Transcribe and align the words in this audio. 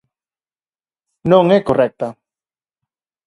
Non 1.31 1.45
é 1.55 1.59
correcta. 1.69 2.07